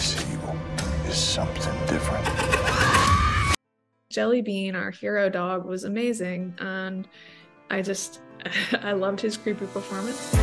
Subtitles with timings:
[0.00, 0.56] This evil
[1.08, 2.26] is something different.
[4.08, 7.06] Jelly Bean, our hero dog, was amazing, and
[7.68, 8.20] I just
[8.80, 10.34] I loved his creepy performance.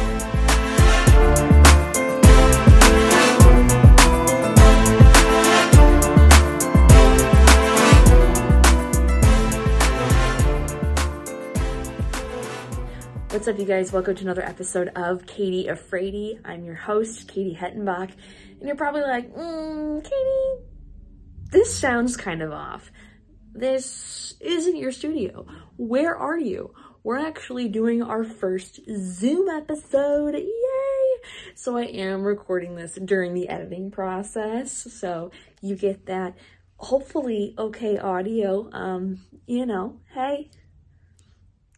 [13.31, 13.91] What's up, you guys?
[13.91, 16.39] Welcome to another episode of Katie Afraidy.
[16.45, 18.11] I'm your host, Katie Hettenbach,
[18.59, 20.63] and you're probably like, mm, Katie,
[21.51, 22.91] this sounds kind of off.
[23.53, 25.47] This isn't your studio.
[25.77, 26.73] Where are you?
[27.03, 30.35] We're actually doing our first Zoom episode.
[30.35, 31.29] Yay!
[31.55, 36.35] So I am recording this during the editing process, so you get that
[36.77, 38.69] hopefully okay audio.
[38.71, 40.51] Um, you know, hey,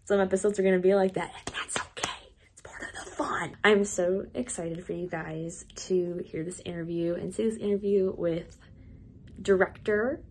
[0.06, 1.32] some episodes are going to be like that.
[1.46, 2.10] And that's okay.
[2.52, 3.58] It's part of the fun.
[3.64, 8.58] I'm so excited for you guys to hear this interview and see this interview with
[9.42, 10.22] director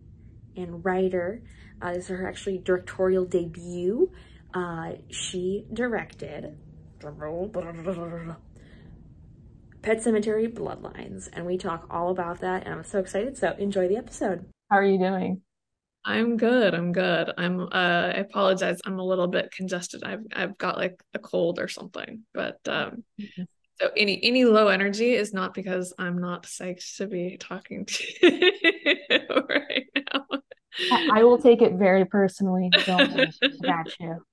[0.55, 1.41] and writer.
[1.81, 4.11] Uh, this is her actually directorial debut.
[4.53, 6.57] Uh, she directed
[9.81, 12.65] Pet Sematary Bloodlines, and we talk all about that.
[12.65, 13.37] And I'm so excited.
[13.37, 14.45] So enjoy the episode.
[14.69, 15.41] How are you doing?
[16.05, 16.73] I'm good.
[16.73, 17.31] I'm good.
[17.37, 18.79] I'm uh I apologize.
[18.85, 20.03] I'm a little bit congested.
[20.03, 22.23] I've I've got like a cold or something.
[22.33, 23.03] But um
[23.79, 28.03] so any any low energy is not because I'm not psyched to be talking to
[28.21, 30.25] you right now.
[31.11, 32.71] I will take it very personally.
[32.85, 33.33] Don't
[33.99, 34.25] you.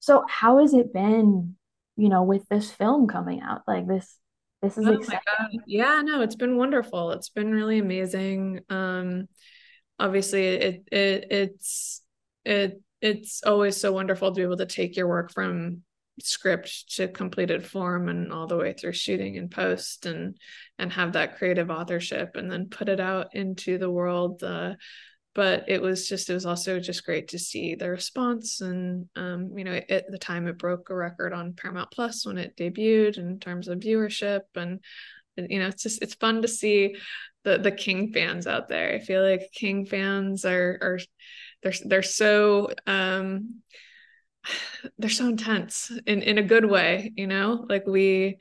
[0.00, 1.56] so how has it been,
[1.96, 3.62] you know, with this film coming out?
[3.66, 4.18] Like this
[4.60, 5.62] this is Oh exciting.
[5.66, 7.12] Yeah, no, it's been wonderful.
[7.12, 8.60] It's been really amazing.
[8.68, 9.28] Um
[10.02, 12.02] obviously it it it's
[12.44, 15.82] it it's always so wonderful to be able to take your work from
[16.20, 20.36] script to completed form and all the way through shooting and post and
[20.78, 24.74] and have that creative authorship and then put it out into the world uh,
[25.34, 29.56] but it was just it was also just great to see the response and um,
[29.56, 33.18] you know at the time it broke a record on paramount plus when it debuted
[33.18, 34.80] in terms of viewership and
[35.36, 36.94] you know it's just it's fun to see
[37.44, 38.94] the the king fans out there.
[38.94, 41.00] I feel like king fans are are
[41.62, 43.62] they're they're so um
[44.98, 47.66] they're so intense in in a good way you know?
[47.68, 48.38] Like we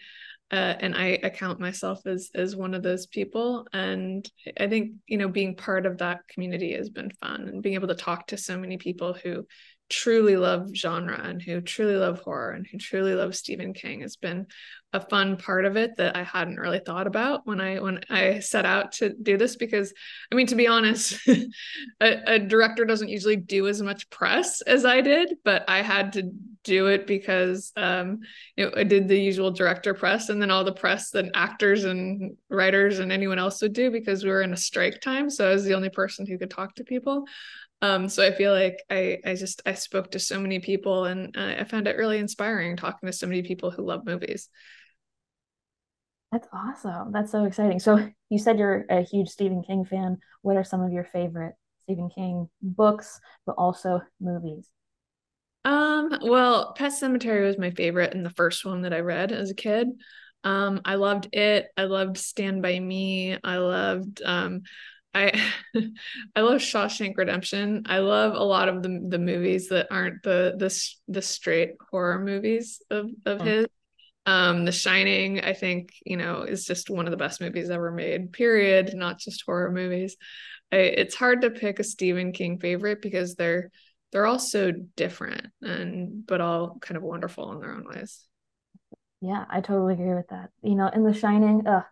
[0.51, 3.67] uh, and I, I count myself as as one of those people.
[3.73, 4.29] And
[4.59, 7.87] i think you know being part of that community has been fun and being able
[7.87, 9.45] to talk to so many people who
[9.91, 14.15] truly love genre and who truly love horror and who truly love Stephen King has
[14.15, 14.47] been
[14.93, 18.39] a fun part of it that I hadn't really thought about when I when I
[18.39, 19.93] set out to do this because
[20.31, 24.85] I mean to be honest a, a director doesn't usually do as much press as
[24.85, 26.31] I did but I had to
[26.63, 28.19] do it because um
[28.55, 31.85] you know I did the usual director press and then all the press that actors
[31.85, 35.49] and writers and anyone else would do because we were in a strike time so
[35.49, 37.25] I was the only person who could talk to people
[37.81, 41.35] um, so I feel like I I just I spoke to so many people and
[41.35, 44.49] uh, I found it really inspiring talking to so many people who love movies.
[46.31, 47.11] That's awesome.
[47.11, 47.79] That's so exciting.
[47.79, 50.17] So you said you're a huge Stephen King fan.
[50.41, 54.69] What are some of your favorite Stephen King books, but also movies?
[55.65, 59.51] Um, well, Pet Sematary was my favorite and the first one that I read as
[59.51, 59.89] a kid.
[60.43, 61.67] Um, I loved it.
[61.77, 63.37] I loved Stand by Me.
[63.43, 64.61] I loved um
[65.13, 65.41] I
[66.35, 67.83] I love Shawshank Redemption.
[67.87, 72.19] I love a lot of the the movies that aren't the the the straight horror
[72.19, 73.45] movies of of Mm.
[73.45, 73.67] his.
[74.25, 77.91] Um, The Shining, I think, you know, is just one of the best movies ever
[77.91, 80.15] made, period, not just horror movies.
[80.71, 83.71] I, it's hard to pick a Stephen King favorite because they're
[84.11, 88.21] they're all so different and but all kind of wonderful in their own ways.
[89.21, 90.51] Yeah, I totally agree with that.
[90.63, 91.83] You know, in The Shining, uh,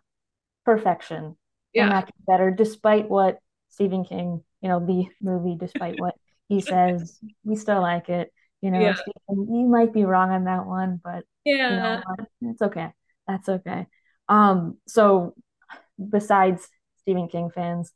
[0.64, 1.36] perfection.
[1.72, 1.84] Yeah.
[1.84, 3.38] And that better, despite what
[3.68, 6.14] Stephen King, you know, the movie, despite what
[6.48, 8.32] he says, we still like it.
[8.60, 8.94] You know, Yeah.
[8.94, 11.24] Stephen, you might be wrong on that one, but
[11.68, 12.02] you know Yeah.
[12.42, 12.90] It's okay.
[13.26, 13.86] That's okay.
[14.28, 15.34] Um, so
[16.10, 17.92] besides Stephen King fans,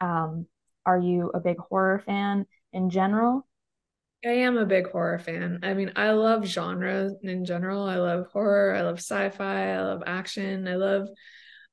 [0.00, 0.46] um,
[0.86, 3.46] are you a big horror fan in general?
[4.24, 5.60] I am a big horror fan.
[5.62, 7.84] I mean, I love genre in general.
[7.84, 10.66] I love horror, I love sci-fi, I love action.
[10.66, 11.08] I love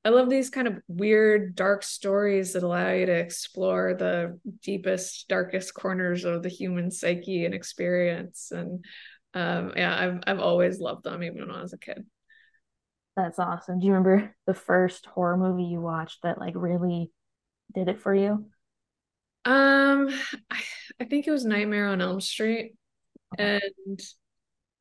[0.06, 5.28] I love these kind of weird, dark stories that allow you to explore the deepest,
[5.28, 8.52] darkest corners of the human psyche and experience.
[8.52, 8.86] And
[9.34, 12.06] um, yeah, I've I've always loved them, even when I was a kid.
[13.18, 13.80] That's awesome.
[13.80, 17.12] Do you remember the first horror movie you watched that like really
[17.74, 18.46] did it for you?
[19.44, 20.10] Um,
[20.52, 20.62] I,
[21.00, 22.76] I think it was Nightmare on Elm Street,
[23.40, 24.00] and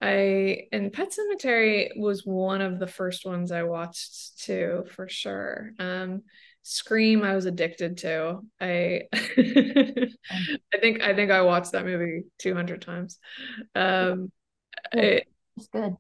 [0.05, 5.73] I and Pet Sematary was one of the first ones I watched too, for sure.
[5.79, 6.25] Um,
[6.63, 8.41] Scream, I was addicted to.
[8.61, 13.19] I I think I think I watched that movie 200 times.
[13.75, 14.31] Um,
[14.93, 15.97] it, it's good.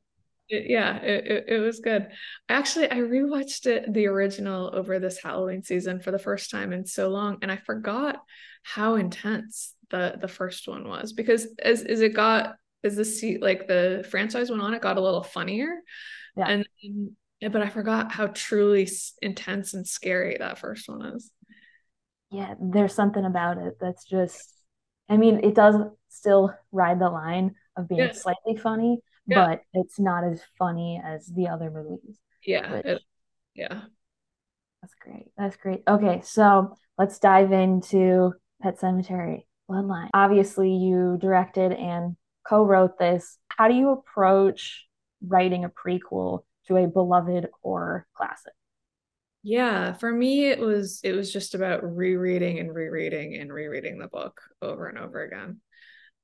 [0.50, 2.08] It, yeah, it, it, it was good.
[2.50, 6.84] Actually, I rewatched it the original over this Halloween season for the first time in
[6.84, 8.20] so long, and I forgot
[8.62, 13.42] how intense the the first one was because as as it got as the seat
[13.42, 15.80] like the franchise went on, it got a little funnier.
[16.36, 16.48] Yeah.
[16.48, 17.16] And
[17.52, 18.88] but I forgot how truly
[19.20, 21.30] intense and scary that first one is.
[22.30, 24.54] Yeah, there's something about it that's just
[25.08, 25.76] I mean, it does
[26.08, 29.46] still ride the line of being slightly funny, yeah.
[29.46, 32.18] but it's not as funny as the other movies.
[32.44, 32.76] Yeah.
[32.76, 33.02] Which, it,
[33.54, 33.82] yeah.
[34.80, 35.26] That's great.
[35.36, 35.82] That's great.
[35.88, 38.32] Okay, so let's dive into
[38.62, 40.08] Pet Sematary Bloodline.
[40.14, 42.16] Obviously, you directed and
[42.46, 43.38] co-wrote this.
[43.48, 44.86] How do you approach
[45.26, 48.52] writing a prequel to a beloved horror classic?
[49.42, 54.08] Yeah, for me it was it was just about rereading and rereading and rereading the
[54.08, 55.60] book over and over again.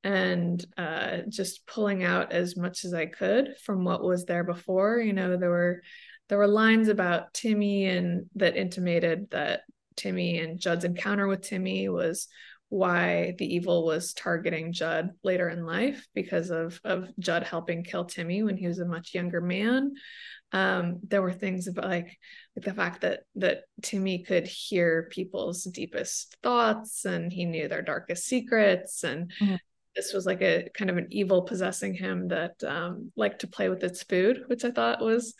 [0.02, 4.98] And uh, just pulling out as much as I could from what was there before.
[4.98, 5.82] You know, there were
[6.30, 9.62] there were lines about Timmy and that intimated that
[9.96, 12.28] Timmy and Judd's encounter with Timmy was
[12.70, 18.04] why the evil was targeting Judd later in life because of of Judd helping kill
[18.04, 19.94] Timmy when he was a much younger man.
[20.52, 22.16] Um, there were things about like,
[22.56, 27.82] like the fact that that Timmy could hear people's deepest thoughts and he knew their
[27.82, 29.56] darkest secrets and mm-hmm.
[29.96, 33.68] this was like a kind of an evil possessing him that um, liked to play
[33.68, 35.34] with its food, which I thought was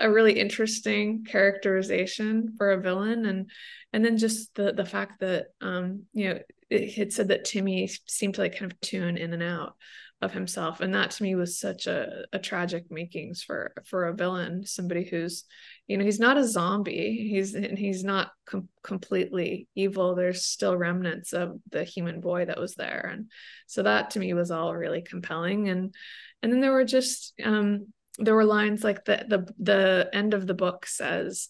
[0.00, 3.26] a really interesting characterization for a villain.
[3.26, 3.50] And
[3.92, 6.38] and then just the the fact that um you know
[6.70, 9.74] it had said that Timmy seemed to like kind of tune in and out
[10.20, 10.80] of himself.
[10.80, 15.04] And that to me was such a, a tragic makings for for a villain somebody
[15.04, 15.44] who's
[15.86, 17.28] you know he's not a zombie.
[17.30, 20.14] He's and he's not com- completely evil.
[20.14, 23.10] There's still remnants of the human boy that was there.
[23.12, 23.30] And
[23.66, 25.68] so that to me was all really compelling.
[25.68, 25.94] And
[26.42, 27.86] and then there were just um
[28.18, 31.48] there were lines like the the the end of the book says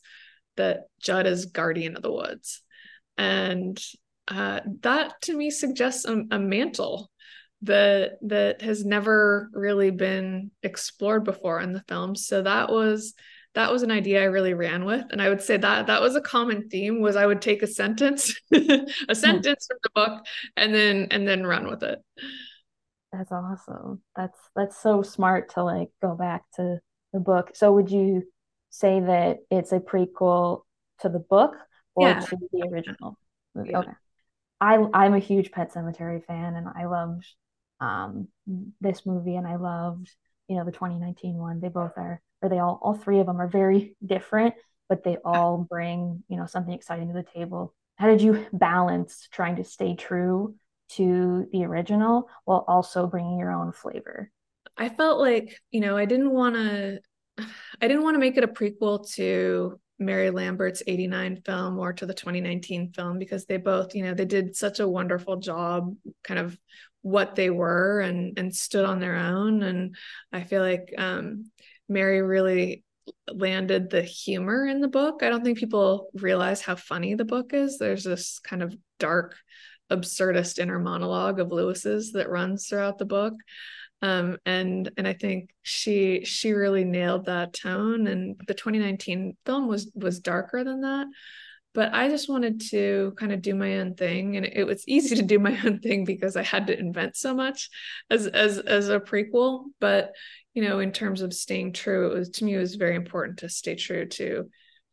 [0.57, 2.63] that Judd is guardian of the woods,
[3.17, 3.83] and
[4.29, 7.11] uh, that to me suggests a, a mantle
[7.63, 12.15] that that has never really been explored before in the film.
[12.15, 13.15] So that was
[13.55, 16.15] that was an idea I really ran with, and I would say that that was
[16.15, 17.01] a common theme.
[17.01, 19.15] Was I would take a sentence, a hmm.
[19.15, 20.27] sentence from the book,
[20.57, 21.99] and then and then run with it.
[23.13, 24.03] That's awesome.
[24.17, 26.79] That's that's so smart to like go back to
[27.13, 27.53] the book.
[27.55, 28.25] So would you
[28.71, 30.63] say that it's a prequel
[31.01, 31.57] to the book
[31.95, 32.21] or yeah.
[32.21, 33.19] to the original
[33.55, 33.71] movie?
[33.71, 33.79] Yeah.
[33.79, 33.93] Okay.
[34.61, 37.27] I I'm a huge Pet Sematary fan and I loved
[37.81, 38.29] um
[38.81, 40.11] this movie and I loved,
[40.49, 41.61] you know, the 2019 one.
[41.61, 44.55] They both are or they all all three of them are very different,
[44.89, 47.75] but they all bring, you know, something exciting to the table.
[47.97, 50.55] How did you balance trying to stay true
[50.91, 54.31] to the original while also bringing your own flavor.
[54.77, 57.01] I felt like, you know, I didn't want to
[57.39, 62.07] I didn't want to make it a prequel to Mary Lambert's 89 film or to
[62.07, 66.41] the 2019 film because they both, you know, they did such a wonderful job kind
[66.41, 66.57] of
[67.03, 69.97] what they were and and stood on their own and
[70.33, 71.51] I feel like um
[71.89, 72.85] Mary really
[73.33, 75.23] landed the humor in the book.
[75.23, 77.79] I don't think people realize how funny the book is.
[77.79, 79.37] There's this kind of dark
[79.91, 83.35] absurdist inner monologue of Louis's that runs throughout the book.
[84.01, 88.07] Um, and and I think she she really nailed that tone.
[88.07, 91.07] And the 2019 film was was darker than that.
[91.75, 95.17] But I just wanted to kind of do my own thing, and it was easy
[95.17, 97.71] to do my own thing because I had to invent so much
[98.11, 99.65] as as as a prequel.
[99.81, 100.13] But
[100.55, 103.39] you know, in terms of staying true, it was to me it was very important
[103.39, 104.49] to stay true to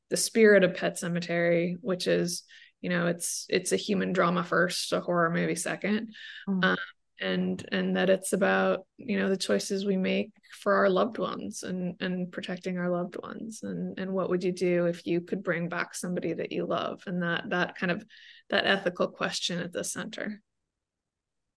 [0.10, 2.44] the spirit of Pet Sematary, which is
[2.86, 6.13] you know it's it's a human drama first a horror movie second.
[6.48, 6.63] Mm.
[6.63, 6.77] um,
[7.20, 10.30] and and that it's about you know the choices we make
[10.62, 13.62] for our loved ones and and protecting our loved ones.
[13.63, 17.01] And and what would you do if you could bring back somebody that you love?
[17.08, 18.06] And that that kind of
[18.51, 20.44] that ethical question at the center.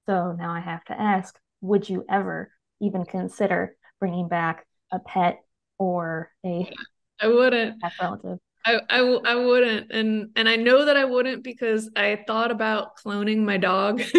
[0.08, 5.40] So now i have to ask would you ever even consider bringing back a pet
[5.78, 6.72] or a
[7.20, 7.82] I wouldn't.
[8.00, 12.50] relative I, I, I wouldn't and and I know that I wouldn't because I thought
[12.50, 14.02] about cloning my dog.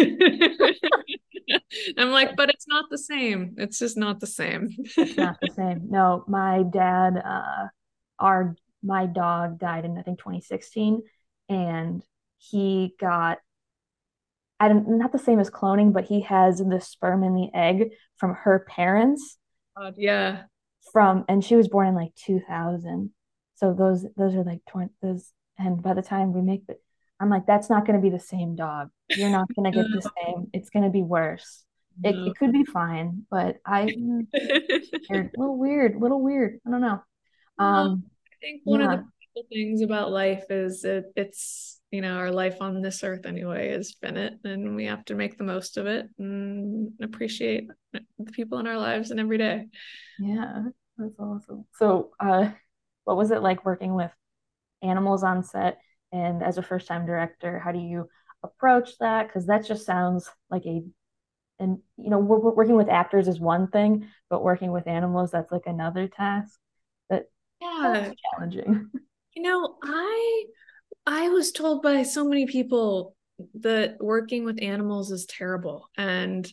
[1.96, 3.54] I'm like, but it's not the same.
[3.58, 4.70] It's just not the same.
[4.96, 5.82] it's not the same.
[5.90, 7.68] No, my dad, uh,
[8.18, 11.02] our my dog died in I think 2016,
[11.48, 12.02] and
[12.38, 13.38] he got
[14.58, 17.90] I don't, not the same as cloning, but he has the sperm and the egg
[18.16, 19.38] from her parents.
[19.76, 20.42] God, yeah.
[20.92, 23.12] From and she was born in like 2000.
[23.60, 26.76] So those those are like 20 those and by the time we make the
[27.20, 28.88] I'm like, that's not going to be the same dog.
[29.10, 30.46] You're not going to get the same.
[30.54, 31.64] It's going to be worse.
[32.02, 34.26] It, it could be fine, but I, weird,
[35.36, 36.58] little weird, little weird.
[36.66, 37.02] I don't know.
[37.58, 38.94] Um, I think one yeah.
[38.94, 39.00] of
[39.36, 43.68] the things about life is it, it's, you know, our life on this earth anyway
[43.68, 48.58] is finite and we have to make the most of it and appreciate the people
[48.60, 49.66] in our lives and every day.
[50.18, 50.62] Yeah,
[50.96, 51.66] that's awesome.
[51.74, 52.48] So, uh,
[53.10, 54.12] what was it like working with
[54.82, 55.80] animals on set?
[56.12, 58.08] And as a first time director, how do you
[58.44, 59.26] approach that?
[59.26, 60.84] Because that just sounds like a,
[61.58, 65.32] and you know, we're, we're working with actors is one thing, but working with animals,
[65.32, 66.56] that's like another task.
[67.08, 67.24] That
[67.60, 68.90] yeah, challenging.
[69.36, 70.44] You know, I
[71.06, 73.14] I was told by so many people
[73.60, 76.52] that working with animals is terrible and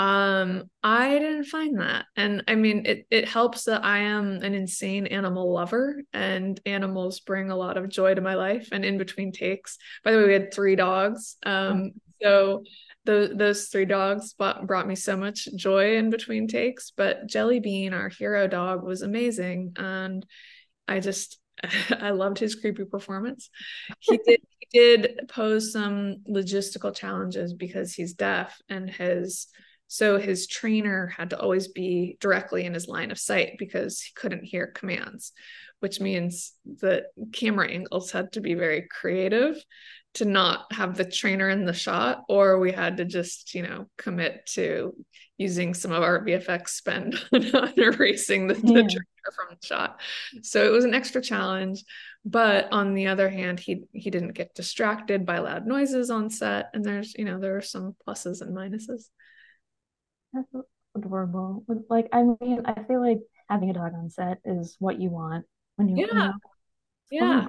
[0.00, 2.06] um i didn't find that.
[2.16, 7.20] And i mean it it helps that i am an insane animal lover and animals
[7.20, 9.76] bring a lot of joy to my life and in between takes.
[10.02, 11.36] By the way we had three dogs.
[11.44, 11.90] Um
[12.22, 12.62] so
[13.06, 17.60] the, those three dogs brought, brought me so much joy in between takes but jelly
[17.60, 19.74] bean our hero dog was amazing.
[19.76, 20.24] And
[20.88, 21.38] i just
[21.90, 23.50] I loved his creepy performance.
[23.98, 29.48] He did he did pose some logistical challenges because he's deaf and his
[29.92, 34.12] so his trainer had to always be directly in his line of sight because he
[34.14, 35.32] couldn't hear commands,
[35.80, 39.56] which means that camera angles had to be very creative
[40.14, 43.88] to not have the trainer in the shot, or we had to just, you know,
[43.98, 44.94] commit to
[45.38, 48.60] using some of our VFX spend on erasing the, yeah.
[48.60, 50.00] the trainer from the shot.
[50.42, 51.82] So it was an extra challenge.
[52.24, 56.70] But on the other hand, he he didn't get distracted by loud noises on set.
[56.74, 59.08] And there's, you know, there are some pluses and minuses.
[60.32, 60.48] That's
[60.94, 61.64] adorable.
[61.88, 65.44] Like, I mean, I feel like having a dog on set is what you want
[65.76, 66.32] when you, yeah,
[67.10, 67.46] you yeah,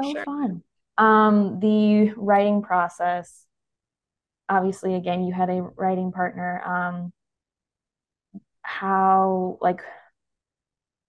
[0.00, 0.24] so sure.
[0.24, 0.62] fun.
[0.98, 3.46] Um, the writing process.
[4.48, 6.62] Obviously, again, you had a writing partner.
[6.64, 7.12] Um,
[8.62, 9.80] how like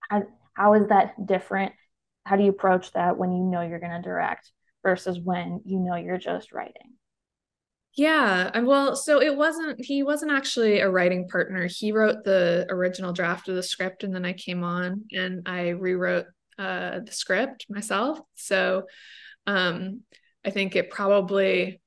[0.09, 0.23] how
[0.53, 1.73] how is that different?
[2.25, 4.51] How do you approach that when you know you're going to direct
[4.83, 6.93] versus when you know you're just writing?
[7.95, 11.67] Yeah, well, so it wasn't he wasn't actually a writing partner.
[11.67, 15.69] He wrote the original draft of the script and then I came on and I
[15.69, 16.25] rewrote
[16.57, 18.19] uh the script myself.
[18.35, 18.83] So
[19.45, 20.01] um
[20.45, 21.81] I think it probably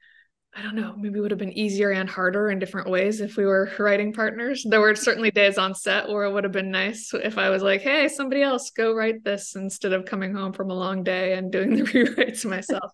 [0.55, 3.47] I don't know, maybe would have been easier and harder in different ways if we
[3.47, 4.65] were writing partners.
[4.69, 7.63] There were certainly days on set where it would have been nice if I was
[7.63, 11.35] like, hey, somebody else go write this instead of coming home from a long day
[11.35, 12.93] and doing the rewrites myself.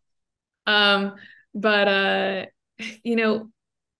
[0.66, 1.14] um,
[1.54, 2.46] but uh
[3.02, 3.50] you know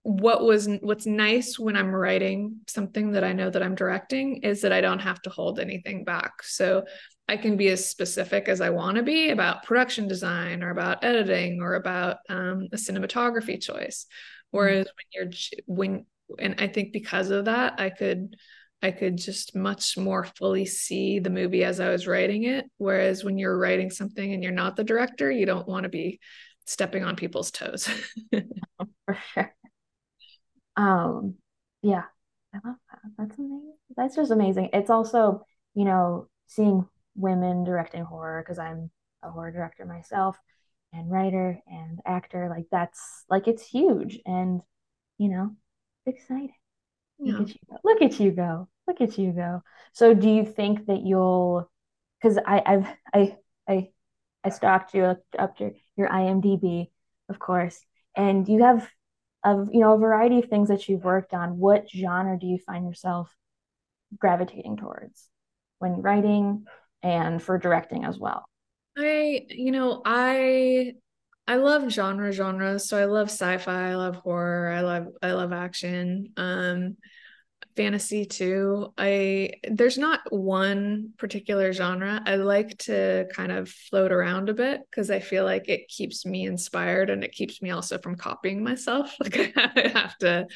[0.02, 4.62] what was what's nice when i'm writing something that i know that i'm directing is
[4.62, 6.42] that i don't have to hold anything back.
[6.42, 6.84] So
[7.28, 11.04] i can be as specific as i want to be about production design or about
[11.04, 14.06] editing or about um, a cinematography choice.
[14.50, 15.20] Whereas mm-hmm.
[15.20, 15.32] when you're
[15.66, 16.06] when
[16.38, 18.37] and i think because of that i could
[18.82, 22.64] i could just much more fully see the movie as i was writing it.
[22.78, 26.20] Whereas when you're writing something and you're not the director you don't want to be
[26.71, 27.89] stepping on people's toes.
[29.05, 29.55] For sure.
[30.77, 31.35] Um,
[31.83, 32.05] yeah,
[32.55, 33.00] I love that.
[33.19, 33.75] That's amazing.
[33.97, 34.71] That's just amazing.
[34.73, 36.87] It's also, you know, seeing
[37.17, 38.91] women directing horror because I'm
[39.23, 40.37] a horror director myself
[40.93, 42.49] and writer and actor.
[42.49, 44.61] Like that's like it's huge and
[45.19, 45.57] you know,
[46.07, 46.55] exciting.
[47.19, 47.39] Yeah.
[47.39, 47.77] Look at you go.
[47.85, 48.69] Look at you go.
[48.87, 49.62] Look at you go.
[49.93, 51.69] So do you think that you'll
[52.23, 53.37] because I I've I
[53.69, 53.89] I
[54.44, 55.04] I stalked you
[55.38, 56.90] up your your IMDb,
[57.28, 57.78] of course,
[58.16, 58.88] and you have
[59.44, 61.59] of you know a variety of things that you've worked on.
[61.59, 63.35] What genre do you find yourself
[64.18, 65.28] gravitating towards
[65.78, 66.66] when writing
[67.02, 68.44] and for directing as well?
[68.97, 70.94] I you know I
[71.47, 72.88] I love genre genres.
[72.88, 76.32] So I love sci-fi, I love horror, I love I love action.
[76.37, 76.97] Um
[77.77, 78.93] fantasy too.
[78.99, 82.23] I there's not one particular genre.
[82.27, 86.27] I like to kind of float around a bit because I feel like it keeps
[86.27, 89.15] me inspired and it keeps me also from copying myself.
[89.21, 90.47] Like I have to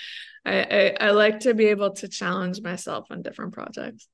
[0.45, 4.09] I, I, I like to be able to challenge myself on different projects.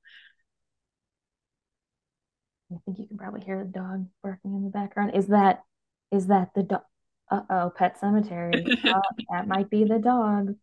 [2.71, 5.15] I think you can probably hear the dog barking in the background.
[5.15, 5.63] Is that
[6.11, 6.83] is that the dog?
[7.29, 8.65] Uh oh, Pet Sematary.
[8.83, 10.55] uh, that might be the dog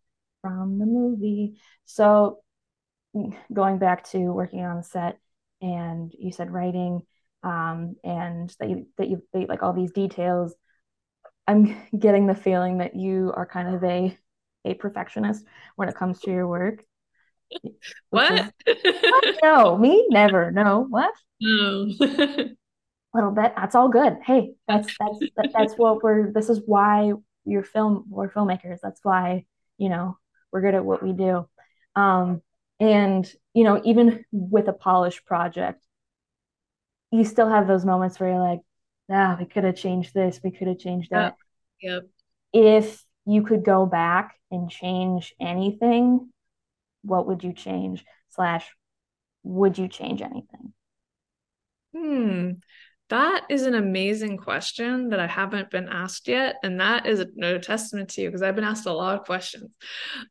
[0.42, 1.58] from the movie.
[1.84, 2.40] So
[3.52, 5.18] going back to working on set
[5.60, 7.02] and you said writing
[7.42, 10.54] um, and that you that you that, like all these details
[11.46, 14.16] I'm getting the feeling that you are kind of a
[14.64, 15.44] a perfectionist
[15.76, 16.84] when it comes to your work.
[18.10, 18.52] What?
[18.64, 19.36] what?
[19.42, 20.50] No, me never.
[20.50, 21.12] No, what?
[21.40, 21.88] No.
[23.14, 23.52] little bit.
[23.56, 24.18] That's all good.
[24.24, 26.32] Hey, that's that's that's what we're.
[26.32, 27.12] This is why
[27.44, 28.04] you're film.
[28.08, 28.78] We're filmmakers.
[28.82, 29.44] That's why
[29.78, 30.18] you know
[30.52, 31.48] we're good at what we do.
[31.96, 32.42] Um,
[32.80, 35.84] and you know, even with a polished project,
[37.10, 38.60] you still have those moments where you're like,
[39.10, 40.40] ah, we could have changed this.
[40.42, 41.34] We could have changed that.
[41.82, 42.06] Yep.
[42.52, 46.30] If you could go back and change anything,
[47.02, 48.04] what would you change?
[48.30, 48.66] Slash,
[49.42, 50.72] would you change anything?
[51.94, 52.50] Hmm.
[53.08, 56.56] That is an amazing question that I haven't been asked yet.
[56.62, 59.70] And that is a, testament to you because I've been asked a lot of questions.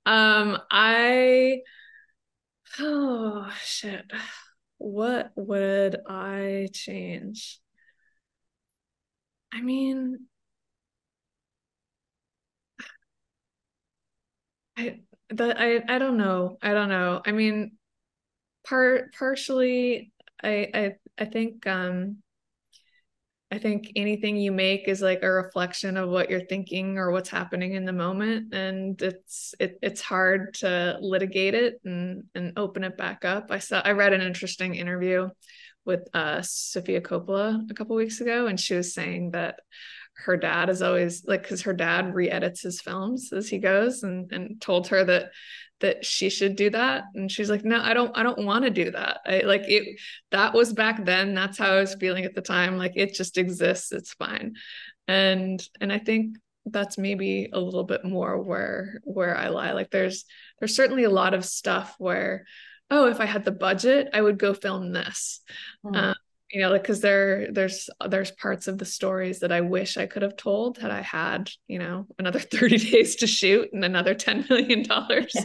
[0.06, 1.62] Um, I,
[2.80, 4.06] oh, shit.
[4.78, 7.60] What would I change?
[9.52, 10.28] I mean,
[14.78, 16.58] I that I I don't know.
[16.62, 17.22] I don't know.
[17.26, 17.78] I mean,
[18.68, 20.12] part partially
[20.44, 22.22] I I I think um
[23.50, 27.30] I think anything you make is like a reflection of what you're thinking or what's
[27.30, 32.84] happening in the moment and it's it, it's hard to litigate it and and open
[32.84, 33.48] it back up.
[33.50, 35.30] I saw I read an interesting interview
[35.86, 39.60] with uh Sofia Coppola a couple weeks ago and she was saying that
[40.26, 44.30] her dad is always like because her dad re-edits his films as he goes and
[44.34, 45.32] and told her that
[45.80, 47.06] that she should do that?
[47.16, 49.22] And she's like no i don't i don't want to do that.
[49.26, 50.00] I like it
[50.32, 53.38] that was back then that's how i was feeling at the time like it just
[53.38, 54.56] exists it's fine.
[55.08, 59.72] And and i think that's maybe a little bit more where where i lie.
[59.72, 60.26] Like there's
[60.60, 62.46] there's certainly a lot of stuff where
[62.90, 65.42] oh if i had the budget i would go film this.
[65.86, 65.96] Mm.
[65.96, 66.16] um,
[66.52, 70.06] you know like because there there's there's parts of the stories that i wish i
[70.06, 74.14] could have told had i had you know another 30 days to shoot and another
[74.14, 75.36] 10 million dollars.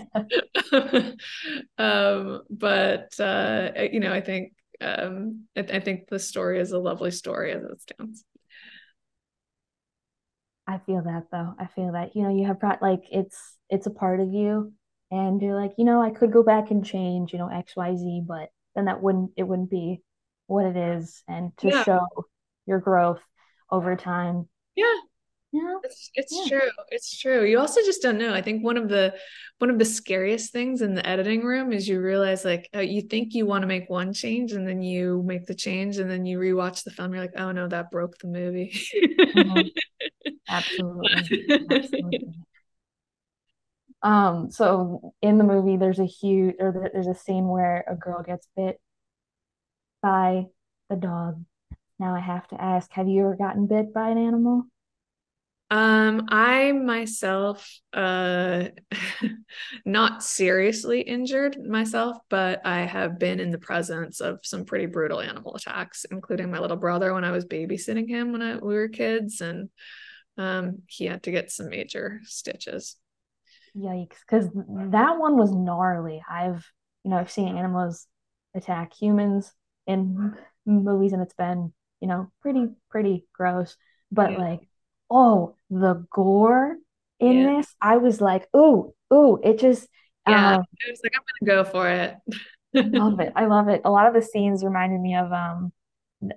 [1.79, 6.79] Um but uh you know i think um I, I think the story is a
[6.79, 8.25] lovely story as it stands.
[10.67, 11.55] I feel that though.
[11.59, 14.73] I feel that you know you have brought like it's it's a part of you
[15.11, 18.49] and you're like you know i could go back and change you know xyz but
[18.75, 20.01] then that wouldn't it wouldn't be
[20.47, 21.85] what it is and to yeah.
[21.85, 22.07] show
[22.67, 23.21] your growth
[23.71, 24.49] over time.
[24.77, 24.95] Yeah.
[25.53, 25.77] Yeah.
[25.85, 26.59] It's, it's yeah.
[26.59, 26.71] true.
[26.89, 27.45] It's true.
[27.45, 28.33] You also just don't know.
[28.33, 29.15] I think one of the
[29.59, 33.03] one of the scariest things in the editing room is you realize like uh, you
[33.03, 36.25] think you want to make one change and then you make the change and then
[36.25, 40.31] you rewatch the film you're like, "Oh no, that broke the movie." mm-hmm.
[40.49, 41.47] Absolutely.
[41.71, 42.29] Absolutely.
[44.05, 48.21] Um so in the movie there's a huge or there's a scene where a girl
[48.25, 48.81] gets bit
[50.03, 50.47] by
[50.91, 51.45] the dog.
[51.99, 54.65] Now I have to ask, have you ever gotten bit by an animal?
[55.71, 58.65] Um, I myself, uh,
[59.87, 65.21] not seriously injured myself, but I have been in the presence of some pretty brutal
[65.21, 68.89] animal attacks, including my little brother when I was babysitting him when I, we were
[68.89, 69.71] kids, and
[70.37, 72.97] um, he had to get some major stitches.
[73.75, 74.17] Yikes!
[74.29, 74.51] Because
[74.91, 76.23] that one was gnarly.
[76.29, 76.67] I've,
[77.03, 78.07] you know, I've seen animals
[78.55, 79.51] attack humans
[79.87, 80.35] in
[80.67, 83.77] movies and it's been you know pretty pretty gross.
[84.11, 84.39] But yeah.
[84.39, 84.69] like
[85.11, 86.77] oh the gore
[87.21, 87.57] in yeah.
[87.57, 89.87] this i was like ooh ooh it just
[90.27, 90.57] yeah.
[90.57, 92.17] um, i was like i'm gonna go for it.
[92.75, 93.33] I love it.
[93.37, 93.83] I love it.
[93.85, 95.73] A lot of the scenes reminded me of um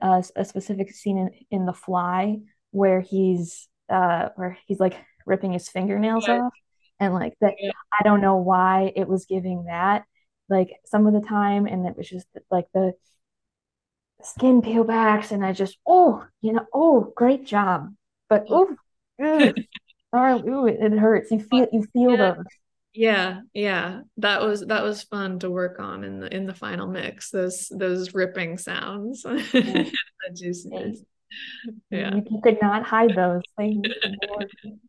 [0.01, 2.37] a, a specific scene in, in the fly
[2.71, 6.53] where he's uh where he's like ripping his fingernails off.
[6.99, 7.53] And like that
[7.99, 10.05] i don't know why it was giving that
[10.49, 11.65] like some of the time.
[11.65, 12.93] And it was just like the
[14.25, 17.93] skin peel backs and I just oh you know oh great job.
[18.29, 18.75] But oh.
[20.13, 21.31] sorry ooh, it, it, hurts.
[21.31, 22.17] You feel you feel yeah.
[22.17, 22.45] those.
[22.93, 24.01] Yeah yeah.
[24.17, 27.67] That was that was fun to work on in the in the final mix those
[27.69, 29.25] those ripping sounds.
[29.53, 29.83] Yeah.
[30.33, 31.01] juiciness.
[31.91, 33.85] Yeah you, could not hide those things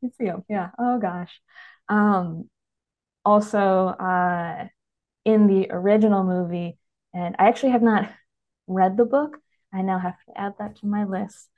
[0.01, 1.41] you see them yeah oh gosh.
[1.89, 2.49] Um
[3.25, 4.67] also uh
[5.25, 6.79] in the original movie
[7.13, 8.09] and I actually have not
[8.67, 9.39] read the book.
[9.73, 11.49] I now have to add that to my list.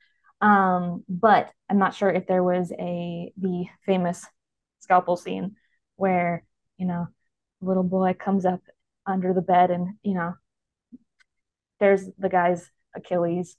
[0.40, 4.24] Um, but I'm not sure if there was a the famous
[4.80, 5.56] scalpel scene
[5.96, 6.44] where
[6.76, 7.08] you know
[7.60, 8.60] little boy comes up
[9.04, 10.34] under the bed and you know
[11.80, 13.56] there's the guy's Achilles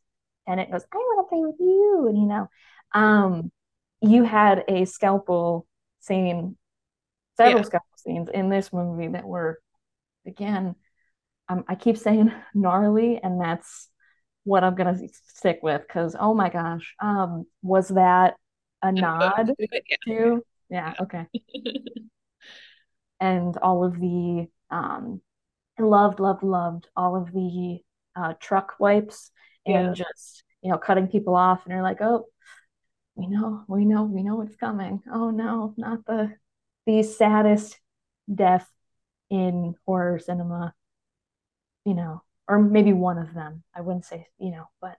[0.47, 2.49] and it goes I want to play with you and you know
[2.93, 3.51] um
[4.01, 5.67] you had a scalpel
[5.99, 6.55] scene
[7.35, 7.65] several yeah.
[7.65, 9.59] scalpel scenes in this movie that were
[10.25, 10.75] again
[11.49, 13.89] um, I keep saying gnarly, and that's
[14.43, 14.97] what I'm gonna
[15.35, 18.35] stick with because oh my gosh, um, was that
[18.81, 19.79] a nod Yeah.
[20.07, 20.43] to.
[20.69, 21.25] Yeah, okay.
[23.19, 25.21] and all of the um
[25.79, 27.79] loved, loved, loved all of the
[28.15, 29.31] uh truck wipes
[29.65, 29.93] and Yeah.
[29.95, 32.25] just, you know, cutting people off and you're like, oh,
[33.15, 35.01] we know, we know, we know what's coming.
[35.11, 36.33] Oh no, not the
[36.85, 37.79] the saddest
[38.33, 38.69] death
[39.29, 40.73] in horror cinema,
[41.89, 43.63] you know, or maybe one of them.
[43.75, 44.97] I wouldn't say, you know, but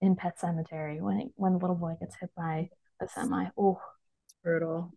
[0.00, 2.70] in Pet Sematary when when the little boy gets hit by
[3.00, 3.46] a semi.
[3.58, 3.80] Oh,
[4.26, 4.92] It's brutal.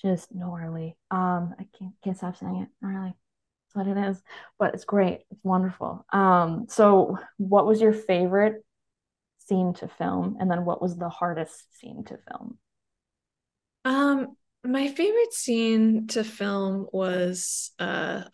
[0.00, 0.96] just gnarly.
[1.10, 2.68] Um, I can't can't stop saying it.
[2.84, 3.14] Gnarly.
[3.74, 4.22] That's what it is.
[4.58, 5.22] But it's great.
[5.30, 6.04] It's wonderful.
[6.12, 8.64] Um, so what was your favorite
[9.38, 10.36] scene to film?
[10.40, 12.58] And then what was the hardest scene to film?
[13.84, 18.24] Um, my favorite scene to film was uh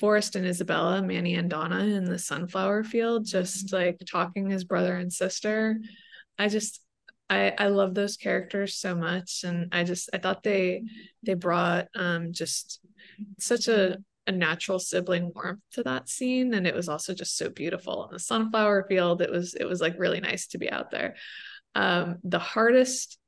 [0.00, 4.96] Forrest and Isabella, Manny and Donna in the sunflower field, just like talking as brother
[4.96, 5.78] and sister.
[6.38, 6.80] I just
[7.30, 10.84] I I love those characters so much and I just I thought they
[11.22, 12.80] they brought um just
[13.38, 17.50] such a a natural sibling warmth to that scene and it was also just so
[17.50, 19.20] beautiful in the sunflower field.
[19.20, 21.16] It was it was like really nice to be out there.
[21.74, 23.18] Um the hardest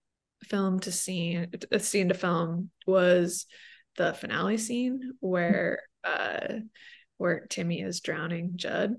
[0.45, 3.47] film to scene a scene to film was
[3.97, 6.47] the finale scene where uh
[7.19, 8.97] where Timmy is drowning Judd.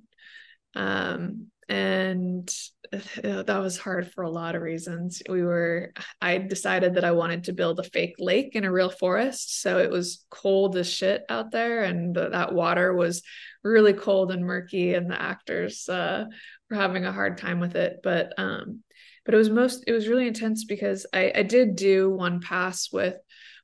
[0.75, 2.49] Um and
[2.93, 5.21] uh, that was hard for a lot of reasons.
[5.27, 8.89] We were I decided that I wanted to build a fake lake in a real
[8.89, 13.21] forest so it was cold as shit out there and th- that water was
[13.63, 16.25] really cold and murky and the actors uh
[16.69, 17.97] were having a hard time with it.
[18.01, 18.83] But um
[19.27, 22.91] but it was most it was really intense because I, I did do one pass
[22.91, 23.17] with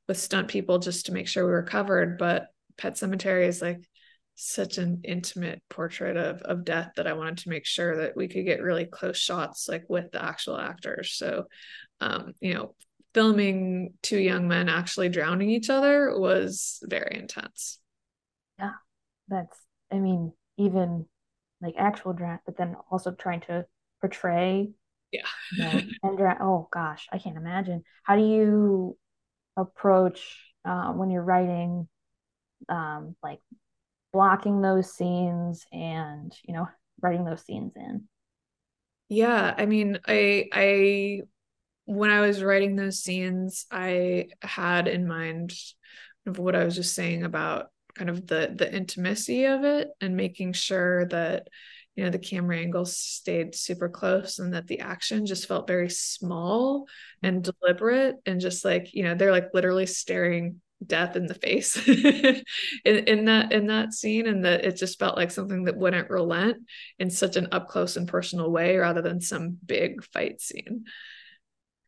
[0.06, 3.80] with stunt people just to make sure we were covered but Pet Sematary is like
[4.36, 8.28] such an intimate portrait of of death that i wanted to make sure that we
[8.28, 11.14] could get really close shots like with the actual actors.
[11.14, 11.46] So
[12.00, 12.74] um you know
[13.14, 17.78] filming two young men actually drowning each other was very intense.
[18.58, 18.72] Yeah,
[19.28, 19.56] that's,
[19.90, 21.06] I mean, even
[21.62, 23.66] like actual draft, but then also trying to
[24.00, 24.70] portray
[25.56, 27.82] yeah and oh gosh, I can't imagine.
[28.02, 28.96] How do you
[29.56, 30.20] approach
[30.64, 31.88] uh, when you're writing,
[32.68, 33.40] um, like
[34.12, 36.68] blocking those scenes and, you know,
[37.02, 38.04] writing those scenes in?
[39.08, 41.20] Yeah, I mean, I I
[41.84, 45.52] when I was writing those scenes, I had in mind
[46.26, 50.16] of what I was just saying about kind of the the intimacy of it and
[50.16, 51.48] making sure that
[51.96, 55.88] you know the camera angles stayed super close and that the action just felt very
[55.88, 56.86] small
[57.22, 61.76] and deliberate and just like you know they're like literally staring death in the face
[61.88, 62.44] in,
[62.84, 66.58] in that in that scene and that it just felt like something that wouldn't relent
[66.98, 70.84] in such an up close and personal way rather than some big fight scene.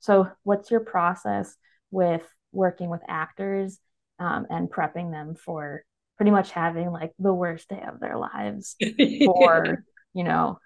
[0.00, 1.54] So, what's your process
[1.90, 3.78] with working with actors
[4.18, 5.84] um, and prepping them for
[6.16, 8.76] pretty much having like the worst day of their lives
[9.24, 9.84] for,
[10.16, 10.58] you know,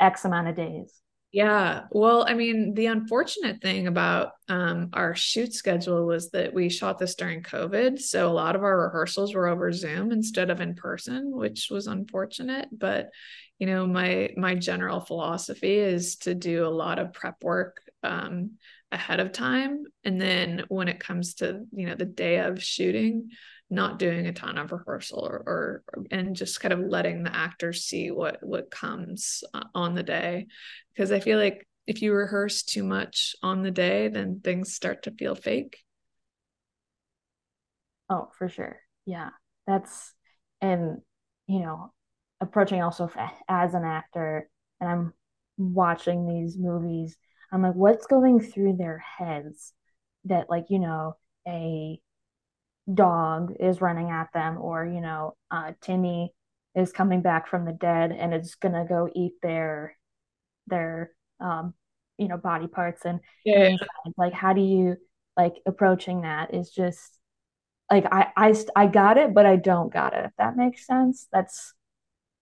[0.00, 0.92] X amount of days?
[1.32, 1.82] Yeah.
[1.90, 6.98] Well, I mean, the unfortunate thing about um, our shoot schedule was that we shot
[6.98, 8.00] this during COVID.
[8.00, 11.88] So a lot of our rehearsals were over Zoom instead of in person, which was
[11.88, 12.68] unfortunate.
[12.70, 13.10] But,
[13.58, 18.52] you know, my my general philosophy is to do a lot of prep work um,
[18.92, 19.82] ahead of time.
[20.04, 23.30] And then when it comes to, you know, the day of shooting,
[23.74, 27.84] not doing a ton of rehearsal or, or and just kind of letting the actors
[27.84, 30.46] see what what comes uh, on the day
[30.94, 35.02] because I feel like if you rehearse too much on the day, then things start
[35.02, 35.78] to feel fake.
[38.08, 38.80] Oh, for sure.
[39.06, 39.30] Yeah.
[39.66, 40.14] That's,
[40.60, 40.98] and,
[41.46, 41.92] you know,
[42.40, 43.10] approaching also
[43.48, 44.48] as an actor,
[44.80, 45.14] and I'm
[45.56, 47.16] watching these movies,
[47.52, 49.72] I'm like, what's going through their heads
[50.24, 52.00] that, like, you know, a
[52.92, 56.32] dog is running at them, or, you know, uh, Timmy
[56.74, 59.96] is coming back from the dead and is gonna go eat their,
[60.66, 61.74] their, um,
[62.18, 63.86] you know, body parts and, and Yeah.
[64.16, 64.96] Like, how do you,
[65.36, 67.18] like, approaching that is just,
[67.90, 70.24] like I, I I got it, but I don't got it.
[70.24, 71.74] If that makes sense, that's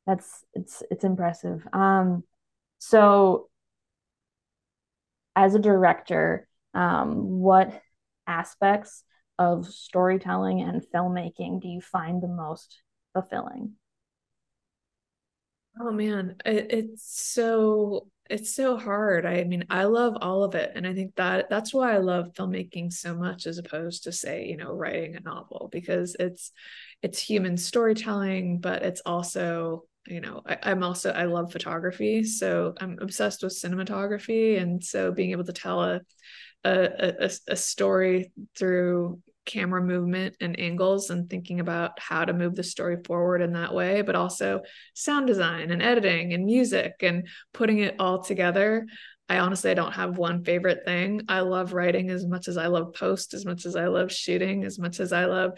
[0.07, 1.67] that's it's it's impressive.
[1.73, 2.25] Um,
[2.79, 3.49] so
[5.35, 7.83] as a director, um, what
[8.27, 9.05] aspects
[9.39, 13.75] of storytelling and filmmaking do you find the most fulfilling?
[15.81, 19.27] Oh man, it, it's so it's so hard.
[19.27, 22.33] I mean, I love all of it, and I think that that's why I love
[22.35, 26.53] filmmaking so much, as opposed to say, you know, writing a novel, because it's
[27.03, 32.75] it's human storytelling, but it's also you know I, am also i love photography so
[32.81, 36.01] i'm obsessed with cinematography and so being able to tell a
[36.65, 42.55] a, a, a story through camera movement and angles and thinking about how to move
[42.55, 44.61] the story forward in that way but also
[44.95, 48.87] sound design and editing and music and putting it all together
[49.29, 51.23] I honestly I don't have one favorite thing.
[51.27, 54.65] I love writing as much as I love post, as much as I love shooting,
[54.65, 55.53] as much as I love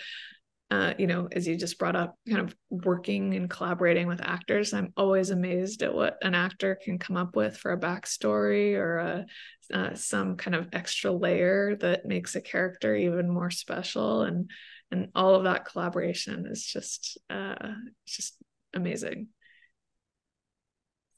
[0.71, 4.73] uh, you know, as you just brought up, kind of working and collaborating with actors.
[4.73, 8.97] I'm always amazed at what an actor can come up with for a backstory or
[8.99, 9.27] a,
[9.73, 14.23] uh, some kind of extra layer that makes a character even more special.
[14.23, 14.51] And
[14.91, 17.55] and all of that collaboration is just uh,
[18.07, 18.37] just
[18.75, 19.29] amazing.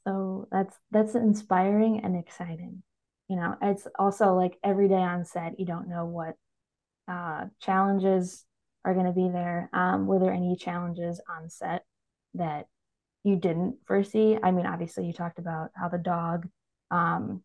[0.05, 2.83] So that's that's inspiring and exciting.
[3.29, 6.35] You know, it's also like every day on set, you don't know what
[7.07, 8.45] uh, challenges
[8.87, 9.69] are going to be there.
[9.73, 11.83] Um, were there any challenges on set
[12.35, 12.67] that
[13.23, 14.37] you didn't foresee?
[14.41, 16.47] I mean, obviously, you talked about how the dog,
[16.89, 17.43] um,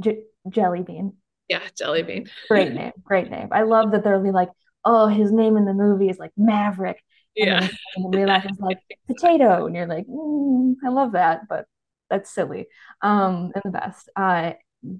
[0.00, 1.12] J- Jelly Bean.
[1.48, 2.30] Yeah, Jelly Bean.
[2.48, 3.48] great name, great name.
[3.52, 4.48] I love that they'll be like,
[4.82, 7.02] oh, his name in the movie is like Maverick.
[7.36, 7.68] And yeah.
[7.96, 11.66] And real life, it's like potato, and you're like, mm, I love that, but
[12.08, 12.66] that's silly.
[13.02, 14.08] Um, and the best.
[14.16, 14.52] Uh,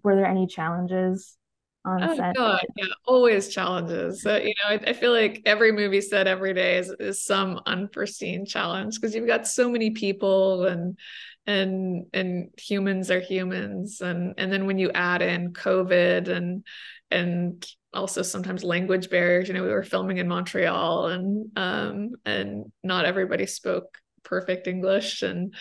[0.05, 1.39] were there any challenges
[1.87, 2.35] on oh, set.
[2.37, 4.23] God, yeah, always challenges.
[4.23, 7.61] So, you know, I, I, feel like every movie set every day is, is some
[7.65, 10.99] unforeseen challenge because you've got so many people and
[11.47, 16.65] and and humans are humans and and then when you add in COVID and
[17.11, 19.49] and also sometimes language barriers.
[19.49, 25.23] You know, we were filming in Montreal and um and not everybody spoke perfect English
[25.23, 25.55] and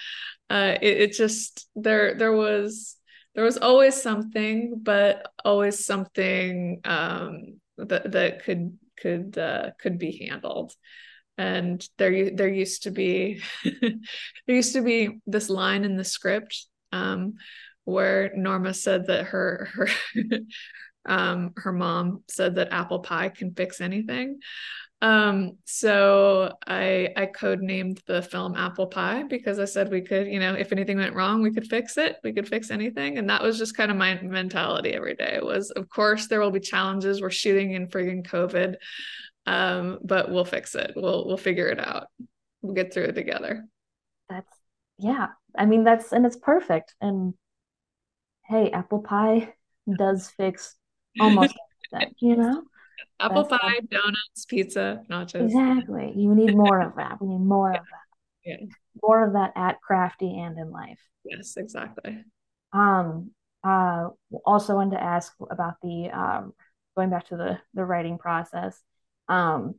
[0.49, 2.97] uh it, it just there there was
[3.35, 10.27] there was always something, but always something um, that that could could uh, could be
[10.27, 10.73] handled.
[11.37, 13.91] And there there used to be there
[14.47, 17.33] used to be this line in the script um,
[17.83, 19.89] where Norma said that her her
[21.05, 24.39] um, her mom said that apple pie can fix anything.
[25.01, 30.27] Um, so I I code named the film Apple Pie because I said we could,
[30.27, 32.17] you know, if anything went wrong, we could fix it.
[32.23, 33.17] We could fix anything.
[33.17, 36.51] And that was just kind of my mentality every day was of course there will
[36.51, 37.21] be challenges.
[37.21, 38.75] We're shooting in friggin' COVID.
[39.47, 40.93] Um, but we'll fix it.
[40.95, 42.07] We'll we'll figure it out.
[42.61, 43.65] We'll get through it together.
[44.29, 44.57] That's
[44.97, 45.27] yeah.
[45.57, 46.95] I mean that's and it's perfect.
[47.01, 47.33] And
[48.47, 49.53] hey, apple pie
[49.97, 50.75] does fix
[51.19, 51.53] almost
[51.93, 52.63] everything, you know?
[53.19, 55.45] Apple That's pie, donuts, pizza, nachos.
[55.45, 56.13] Exactly.
[56.15, 57.21] You need more of that.
[57.21, 57.79] We need more yeah.
[57.79, 58.05] of that.
[58.45, 58.75] Yeah.
[59.01, 60.99] More of that at crafty and in life.
[61.23, 62.23] Yes, exactly.
[62.73, 63.31] Um
[63.63, 64.09] uh
[64.45, 66.53] also wanted to ask about the um
[66.95, 68.79] going back to the the writing process.
[69.27, 69.75] Um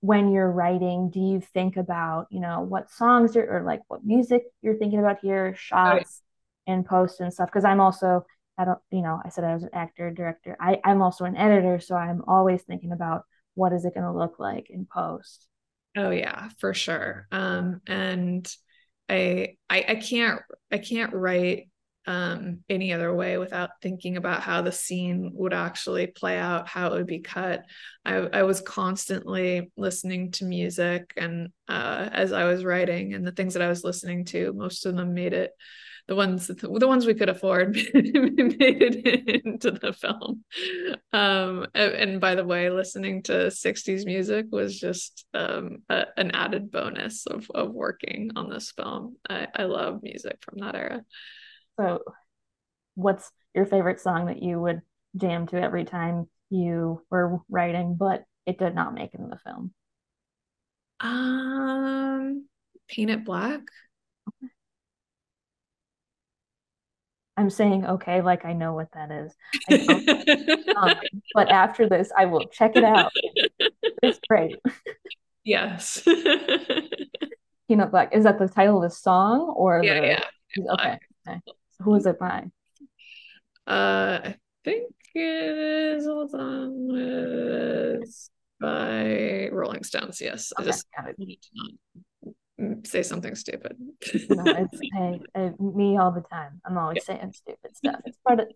[0.00, 4.44] when you're writing, do you think about, you know, what songs or like what music
[4.62, 6.24] you're thinking about here, shots oh,
[6.66, 6.74] yeah.
[6.74, 7.48] and post and stuff?
[7.48, 8.24] Because I'm also
[8.56, 10.56] I don't, you know, I said I was an actor, director.
[10.60, 13.22] I, I'm also an editor, so I'm always thinking about
[13.54, 15.46] what is it going to look like in post.
[15.96, 17.26] Oh yeah, for sure.
[17.32, 18.48] Um, and
[19.08, 20.40] I, I, I can't,
[20.70, 21.68] I can't write
[22.06, 26.88] um any other way without thinking about how the scene would actually play out how
[26.88, 27.64] it would be cut
[28.04, 33.32] i i was constantly listening to music and uh as i was writing and the
[33.32, 35.52] things that i was listening to most of them made it
[36.06, 40.44] the ones the ones we could afford made it into the film.
[41.12, 46.70] Um, and by the way, listening to 60s music was just um, a, an added
[46.70, 49.16] bonus of, of working on this film.
[49.28, 51.04] I, I love music from that era.
[51.80, 52.00] So,
[52.94, 54.82] what's your favorite song that you would
[55.16, 59.38] jam to every time you were writing, but it did not make it in the
[59.38, 59.72] film?
[61.00, 62.46] Um,
[62.88, 63.60] Paint It Black.
[67.36, 69.34] I'm saying okay, like I know what that is.
[70.76, 70.94] um,
[71.34, 73.12] but after this, I will check it out.
[74.02, 74.56] It's great.
[75.44, 76.02] Yes.
[77.68, 78.14] Peanut Black.
[78.14, 80.72] Is that the title of the song or yeah, the yeah.
[80.72, 80.98] okay.
[81.28, 81.40] okay.
[81.80, 82.44] Who is it by?
[83.66, 90.52] Uh I think it is hold on it's by Rolling Stones, yes.
[90.58, 90.86] Okay, I just
[92.84, 93.76] say something stupid.
[94.30, 96.60] no, it's hey, hey, me all the time.
[96.64, 97.16] I'm always yeah.
[97.16, 98.00] saying stupid stuff.
[98.04, 98.48] It's part of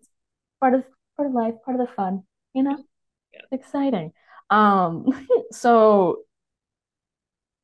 [0.59, 0.83] part of
[1.17, 2.23] part of life, part of the fun.
[2.53, 2.77] You know,
[3.33, 3.39] yeah.
[3.51, 4.13] it's exciting.
[4.49, 6.19] Um, so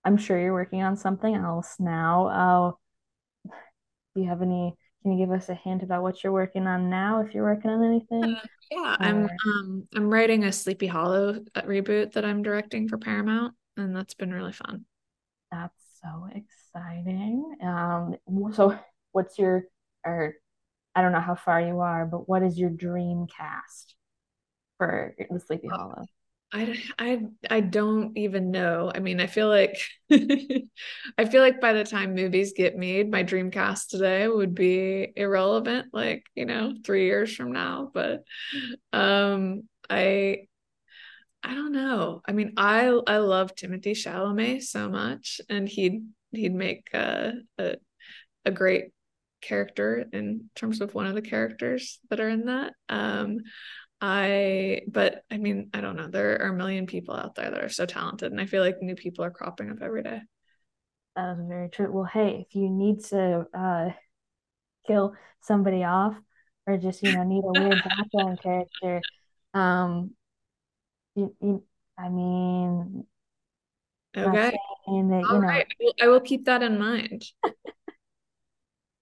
[0.03, 2.27] I'm sure you're working on something else now.
[3.47, 3.51] Uh,
[4.15, 4.75] do you have any?
[5.01, 7.21] Can you give us a hint about what you're working on now?
[7.21, 8.35] If you're working on anything?
[8.35, 12.97] Uh, yeah, I'm um I'm writing a Sleepy Hollow uh, reboot that I'm directing for
[12.97, 14.85] Paramount, and that's been really fun.
[15.51, 17.57] That's so exciting.
[17.63, 18.15] Um,
[18.53, 18.77] so
[19.11, 19.65] what's your
[20.05, 20.35] or
[20.95, 23.95] I don't know how far you are, but what is your dream cast
[24.77, 26.05] for the Sleepy Hollow?
[26.53, 28.91] I, I I don't even know.
[28.93, 29.77] I mean, I feel like
[30.11, 35.11] I feel like by the time movies get made, my dream cast today would be
[35.15, 37.91] irrelevant, like, you know, three years from now.
[37.93, 38.23] But
[38.93, 40.47] um I
[41.45, 42.21] I don't know.
[42.25, 47.75] I mean, I I love Timothée Chalamet so much, and he'd he'd make a, a
[48.45, 48.85] a great
[49.41, 52.73] character in terms of one of the characters that are in that.
[52.89, 53.37] Um,
[54.01, 56.07] I, but I mean, I don't know.
[56.07, 58.81] There are a million people out there that are so talented, and I feel like
[58.81, 60.21] new people are cropping up every day.
[61.15, 61.91] That is very true.
[61.91, 63.89] Well, hey, if you need to uh,
[64.87, 66.15] kill somebody off,
[66.65, 69.01] or just you know need a weird background character,
[69.53, 70.11] um,
[71.15, 71.63] you, you,
[71.97, 73.05] I mean,
[74.15, 74.53] okay, that,
[74.87, 75.21] you know.
[75.39, 75.65] Right.
[75.69, 77.25] I, will, I will keep that in mind.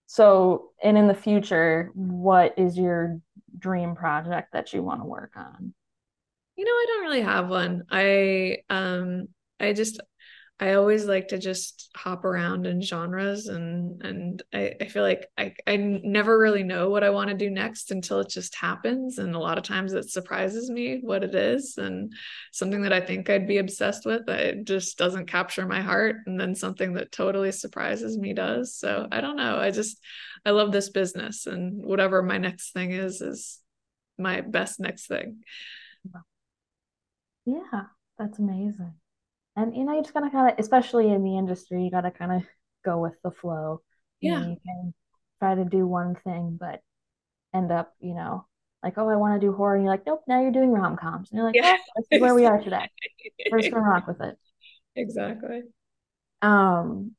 [0.05, 3.19] so, and in the future, what is your
[3.57, 5.73] dream project that you want to work on?
[6.55, 7.83] You know, I don't really have one.
[7.89, 9.27] I um
[9.59, 9.99] I just
[10.59, 15.27] I always like to just hop around in genres and and I, I feel like
[15.37, 19.17] I, I never really know what I want to do next until it just happens.
[19.17, 22.13] And a lot of times it surprises me what it is and
[22.51, 26.17] something that I think I'd be obsessed with, it just doesn't capture my heart.
[26.27, 28.75] And then something that totally surprises me does.
[28.75, 29.57] So I don't know.
[29.57, 29.99] I just
[30.45, 33.59] I love this business and whatever my next thing is is
[34.19, 35.43] my best next thing.
[37.45, 37.83] Yeah,
[38.17, 38.93] that's amazing.
[39.55, 42.31] And you know, you just gotta kind of, especially in the industry, you gotta kind
[42.31, 42.43] of
[42.83, 43.81] go with the flow.
[44.19, 44.31] Yeah.
[44.31, 44.93] You, know, you can
[45.39, 46.81] try to do one thing, but
[47.53, 48.45] end up, you know,
[48.81, 49.75] like, oh, I want to do horror.
[49.75, 51.29] And you're like, nope, now you're doing rom coms.
[51.29, 52.89] And you're like, yeah, oh, this is where we are today.
[53.51, 54.37] We're just gonna rock with it.
[54.95, 55.61] Exactly.
[56.41, 57.11] Um,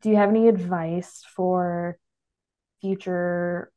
[0.00, 1.98] do you have any advice for
[2.80, 3.70] future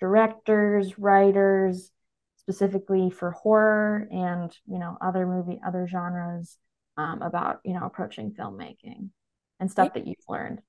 [0.00, 1.90] directors, writers,
[2.38, 6.58] specifically for horror and you know other movie, other genres
[6.96, 9.10] um, about you know approaching filmmaking
[9.60, 10.00] and stuff yeah.
[10.00, 10.60] that you've learned?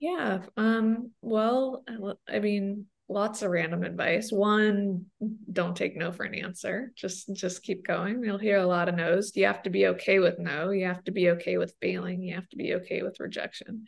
[0.00, 0.40] Yeah.
[0.56, 1.12] Um.
[1.22, 1.84] Well,
[2.28, 4.30] I mean, lots of random advice.
[4.30, 5.06] One,
[5.50, 6.92] don't take no for an answer.
[6.96, 8.22] Just just keep going.
[8.22, 9.32] You'll hear a lot of no's.
[9.34, 10.70] You have to be okay with no.
[10.70, 12.22] You have to be okay with failing.
[12.22, 13.84] You have to be okay with rejection.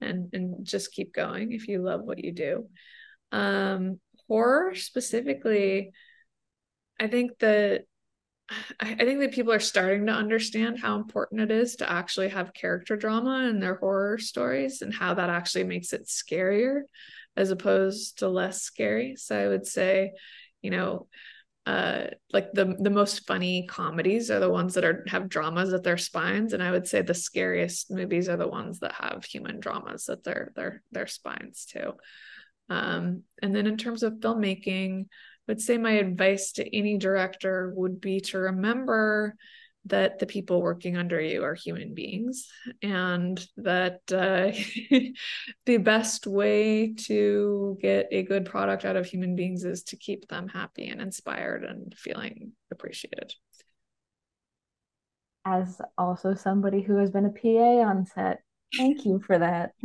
[0.00, 2.68] And and just keep going if you love what you do.
[3.30, 5.90] Um horror specifically,
[6.98, 7.84] I think that
[8.80, 12.54] I think that people are starting to understand how important it is to actually have
[12.54, 16.82] character drama in their horror stories and how that actually makes it scarier
[17.36, 19.16] as opposed to less scary.
[19.16, 20.12] So I would say,
[20.60, 21.08] you know,
[21.64, 25.84] uh like the the most funny comedies are the ones that are have dramas at
[25.84, 29.60] their spines and i would say the scariest movies are the ones that have human
[29.60, 31.92] dramas at their their their spines too
[32.68, 35.06] um and then in terms of filmmaking
[35.48, 39.34] would say my advice to any director would be to remember
[39.86, 42.48] that the people working under you are human beings
[42.82, 44.52] and that uh,
[45.66, 50.28] the best way to get a good product out of human beings is to keep
[50.28, 53.34] them happy and inspired and feeling appreciated.
[55.44, 58.42] As also somebody who has been a pa on set
[58.76, 59.72] thank you for that.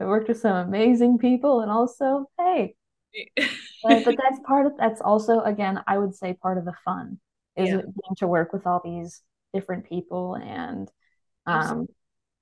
[0.00, 2.74] I worked with some amazing people and also hey
[3.82, 7.18] but, but, that's part of that's also again i would say part of the fun
[7.56, 7.76] is yeah.
[7.76, 9.22] getting to work with all these
[9.52, 10.90] different people and
[11.46, 11.86] um,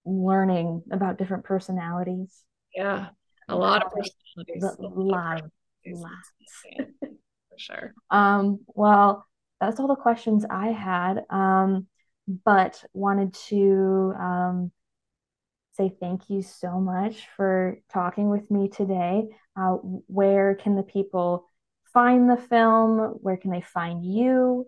[0.07, 2.45] learning about different personalities.
[2.75, 3.09] Yeah
[3.49, 4.63] a lot of personalities.
[4.79, 5.43] a lot
[5.87, 6.33] lots
[7.01, 7.95] for sure.
[8.11, 9.25] Um well
[9.61, 11.23] that's all the questions i had.
[11.31, 11.87] Um
[12.45, 14.73] but wanted to um
[15.73, 19.25] say thank you so much for talking with me today.
[19.57, 19.73] Uh,
[20.07, 21.49] where can the people
[21.93, 22.99] find the film?
[23.21, 24.67] Where can they find you?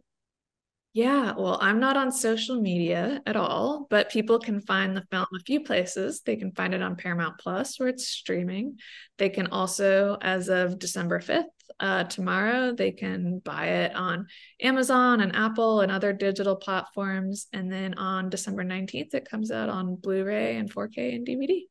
[0.94, 5.26] Yeah, well, I'm not on social media at all, but people can find the film
[5.34, 6.20] a few places.
[6.20, 8.78] They can find it on Paramount Plus, where it's streaming.
[9.18, 11.46] They can also, as of December 5th,
[11.80, 14.26] uh, tomorrow, they can buy it on
[14.62, 17.46] Amazon and Apple and other digital platforms.
[17.52, 21.62] And then on December 19th, it comes out on Blu ray and 4K and DVD.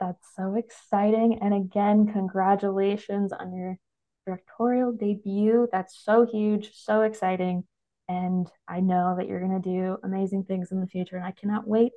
[0.00, 1.40] That's so exciting.
[1.40, 3.76] And again, congratulations on your
[4.24, 5.66] directorial debut.
[5.72, 7.64] That's so huge, so exciting.
[8.08, 11.16] And I know that you're going to do amazing things in the future.
[11.16, 11.92] And I cannot wait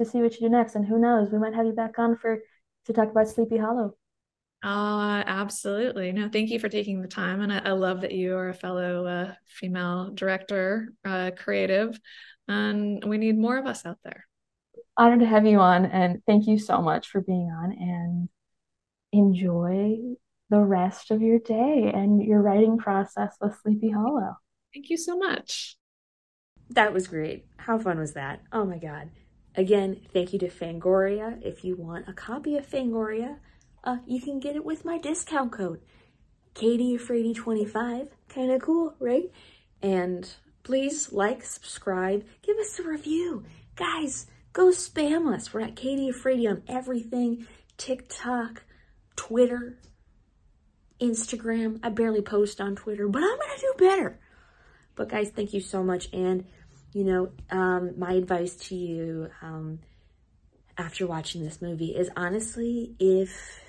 [0.00, 0.74] to see what you do next.
[0.74, 2.40] And who knows, we might have you back on for
[2.86, 3.96] to talk about Sleepy Hollow.
[4.64, 6.10] Uh, absolutely.
[6.10, 7.42] No, thank you for taking the time.
[7.42, 12.00] And I, I love that you are a fellow uh, female director, uh, creative,
[12.48, 14.26] and we need more of us out there.
[14.96, 17.72] Honored to have you on, and thank you so much for being on.
[17.72, 18.28] And
[19.12, 19.98] enjoy
[20.48, 24.36] the rest of your day and your writing process with Sleepy Hollow.
[24.72, 25.76] Thank you so much.
[26.70, 27.44] That was great.
[27.58, 28.40] How fun was that?
[28.50, 29.10] Oh my God.
[29.56, 31.38] Again, thank you to Fangoria.
[31.44, 33.36] If you want a copy of Fangoria,
[33.84, 35.80] uh, you can get it with my discount code.
[36.54, 39.30] Katie Afraidy 25 Kind of cool, right?
[39.82, 40.28] And
[40.64, 43.44] please like, subscribe, give us a review.
[43.76, 45.52] Guys, go spam us.
[45.52, 47.46] We're at Katie Afraidy on everything.
[47.76, 48.62] TikTok,
[49.14, 49.78] Twitter,
[51.00, 51.80] Instagram.
[51.82, 54.18] I barely post on Twitter, but I'm going to do better.
[54.96, 56.08] But guys, thank you so much.
[56.12, 56.46] And,
[56.92, 59.80] you know, um, my advice to you um,
[60.78, 63.60] after watching this movie is honestly, if,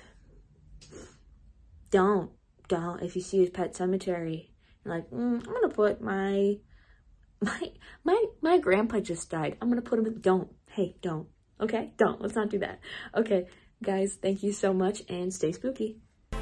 [1.90, 2.30] don't,
[2.68, 4.52] don't, if you see a Pet Cemetery,
[4.84, 6.56] like, mm, I'm to put my,
[7.40, 7.72] my,
[8.04, 9.56] my, my grandpa just died.
[9.60, 11.28] I'm to put him in, don't, hey, don't.
[11.60, 12.20] Okay, don't.
[12.20, 12.80] Let's not do that.
[13.16, 13.46] Okay,
[13.82, 15.96] guys, thank you so much and stay spooky.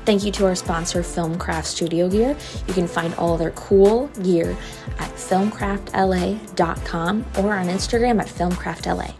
[0.05, 2.37] Thank you to our sponsor, Filmcraft Studio Gear.
[2.67, 4.55] You can find all their cool gear
[4.99, 9.15] at filmcraftla.com or on Instagram at filmcraftla.